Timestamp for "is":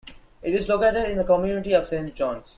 0.55-0.67